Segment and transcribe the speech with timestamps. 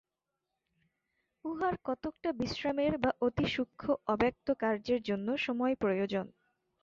[1.45, 6.25] উহার কতকটা বিশ্রামের বা অতি সূক্ষ্ম অব্যক্ত কার্যের জন্য সময় প্রয়োজন।